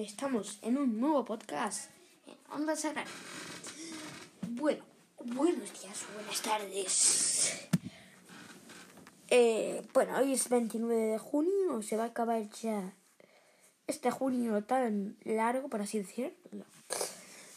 [0.00, 1.90] Estamos en un nuevo podcast
[2.26, 3.06] en Onda Sagrada.
[4.48, 4.82] Bueno,
[5.22, 7.68] buenos días, buenas tardes.
[9.28, 12.94] Eh, bueno, hoy es 29 de junio, se va a acabar ya
[13.88, 16.64] este junio tan largo, por así decirlo.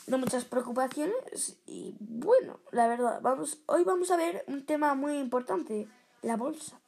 [0.07, 5.17] No muchas preocupaciones y bueno, la verdad, vamos, hoy vamos a ver un tema muy
[5.17, 5.87] importante,
[6.21, 6.82] la bolsa.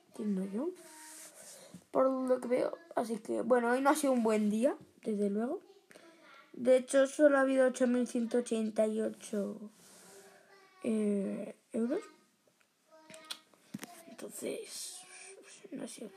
[0.09, 0.71] Entiendo yo.
[1.91, 2.79] Por lo que veo.
[2.95, 5.61] Así que, bueno, hoy no ha sido un buen día, desde luego.
[6.53, 9.71] De hecho, solo ha habido 8.188
[10.85, 12.03] eh, euros.
[14.11, 14.99] Entonces,
[15.71, 16.11] no ha sido,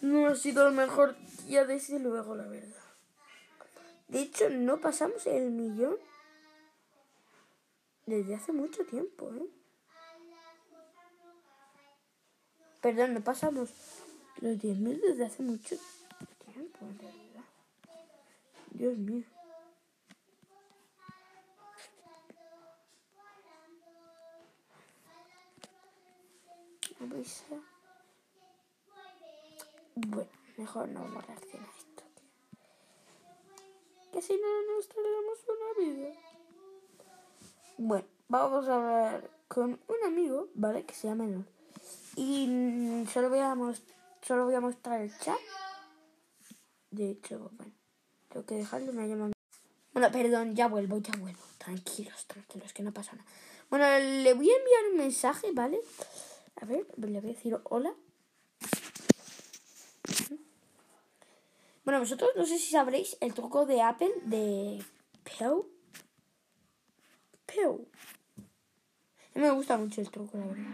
[0.00, 2.82] no ha sido el mejor día desde luego, la verdad.
[4.08, 5.96] De hecho, no pasamos el millón
[8.06, 9.46] desde hace mucho tiempo, ¿eh?
[12.80, 13.70] Perdón, no pasamos
[14.40, 15.76] los 10.000 desde hace mucho
[16.52, 17.44] tiempo, en realidad.
[18.72, 19.24] Dios mío.
[29.96, 32.02] Bueno, mejor no vamos a reaccionar a esto.
[34.12, 36.14] Que si no nos traemos una vida.
[37.78, 40.84] Bueno, vamos a hablar con un amigo, ¿vale?
[40.84, 41.26] Que se llama.
[42.16, 43.56] Y solo voy a,
[44.22, 45.38] solo voy a mostrar el chat.
[46.90, 47.72] De hecho, bueno,
[48.28, 49.32] tengo que dejarlo, me ha llamado.
[49.92, 51.42] Bueno, perdón, ya vuelvo, ya vuelvo.
[51.58, 53.28] Tranquilos, tranquilos, que no pasa nada.
[53.70, 55.80] Bueno, le voy a enviar un mensaje, ¿vale?
[56.56, 57.94] A ver, le voy a decir hola.
[61.84, 64.82] Bueno, vosotros no sé si sabréis el truco de Apple de
[65.22, 65.66] Pew.
[67.44, 67.86] Pew.
[69.34, 70.64] Me gusta mucho el truco, la verdad.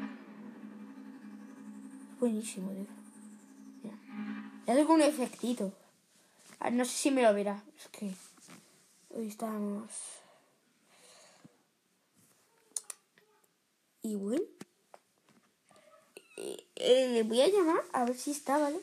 [2.20, 3.00] Buenísimo, tío.
[4.66, 5.72] Le hago un efectito.
[6.70, 7.60] no sé si me lo verá.
[7.76, 8.14] Es que
[9.10, 9.90] hoy estamos.
[14.02, 14.44] Y bueno.
[16.36, 18.80] Eh, voy a llamar a ver si está, ¿vale?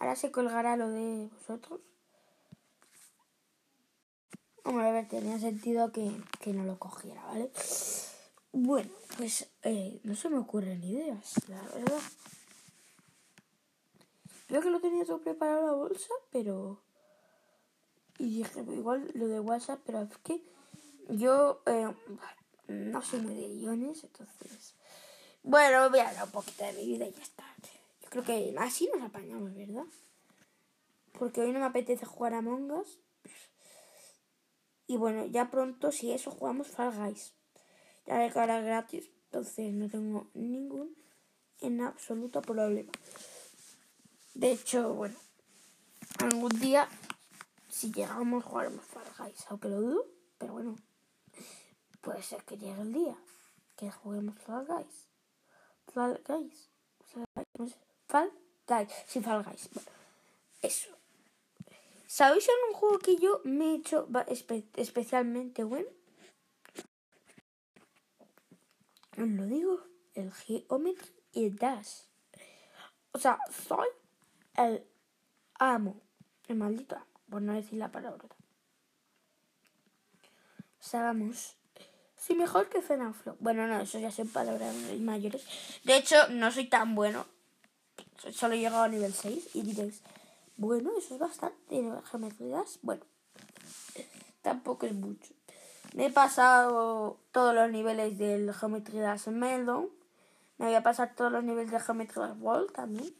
[0.00, 1.78] Ahora se colgará lo de vosotros.
[4.64, 6.10] Hombre, a ver, tenía sentido que,
[6.52, 7.50] no lo cogiera, ¿vale?
[8.52, 12.00] Bueno, pues eh, no se me ocurren ideas, la verdad.
[14.48, 16.80] Creo que lo tenía todo preparado la bolsa, pero...
[18.18, 20.42] Y dije, pues igual lo de WhatsApp, pero es que
[21.10, 21.94] yo eh,
[22.68, 24.74] no soy muy de guiones, entonces...
[25.42, 27.49] Bueno, voy a hablar un poquito de mi vida y ya está.
[28.10, 29.84] Creo que así nos apañamos, ¿verdad?
[31.16, 32.98] Porque hoy no me apetece jugar a Mongas.
[34.88, 37.34] Y bueno, ya pronto, si eso, jugamos Fall Guys.
[38.06, 39.08] Ya de cara gratis.
[39.26, 40.96] Entonces no tengo ningún
[41.60, 42.90] en absoluto problema.
[44.34, 45.16] De hecho, bueno,
[46.18, 46.88] algún día,
[47.68, 49.46] si llegamos, jugaremos Fall Guys.
[49.50, 50.06] Aunque lo dudo,
[50.36, 50.74] pero bueno,
[52.00, 53.16] puede ser que llegue el día
[53.76, 55.08] que juguemos Fall Guys.
[55.92, 56.70] Fall Guys.
[58.10, 58.32] Fall.
[59.06, 59.42] Sí, Fall.
[59.44, 59.90] Bueno,
[60.62, 60.90] eso.
[62.06, 64.08] ¿Sabéis en un juego que yo me he hecho
[64.76, 65.88] especialmente bueno?
[69.12, 69.80] Os lo digo,
[70.14, 72.02] el Geometry y el Dash.
[73.12, 73.88] O sea, soy
[74.56, 74.84] el
[75.58, 76.00] amo,
[76.48, 78.24] el maldito amo, por no decir la palabra.
[80.80, 81.56] O sea, vamos,
[82.16, 83.36] soy mejor que Fenaflo.
[83.38, 85.46] Bueno, no, eso ya son palabras mayores.
[85.84, 87.26] De hecho, no soy tan bueno.
[88.32, 90.02] Solo he llegado a nivel 6 y diréis,
[90.56, 91.82] Bueno, eso es bastante.
[92.10, 93.02] Geometrías, bueno,
[94.42, 95.32] tampoco es mucho.
[95.94, 99.88] Me he pasado todos los niveles del Geometrías Melon.
[100.58, 103.14] Me voy a pasar todos los niveles de Geometrías Wall también.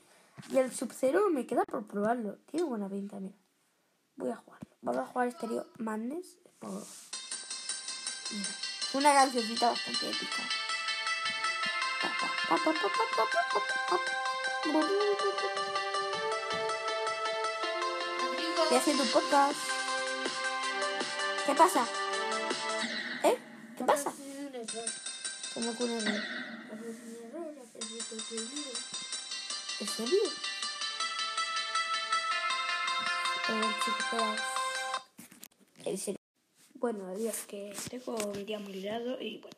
[0.51, 2.37] Y el Sub-Zero me queda por probarlo.
[2.47, 3.37] Tiene buena pinta, mira.
[4.17, 4.69] Voy a jugarlo.
[4.83, 6.39] Vamos a jugar Stereo Madness.
[8.95, 10.43] Una cancioncita bastante épica.
[14.63, 14.83] Estoy
[18.77, 19.59] haciendo un podcast.
[21.47, 21.87] ¿Qué pasa?
[23.25, 23.39] ¿Eh?
[23.79, 24.13] ¿Qué pasa?
[25.55, 26.23] ¿Cómo que un error?
[29.81, 30.19] ¿En serio?
[35.87, 36.21] En serio.
[36.75, 39.57] Bueno, adiós, que tengo un día muy liado y bueno,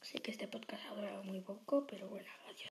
[0.00, 2.52] sé que este podcast ha durado muy poco, pero bueno, adiós.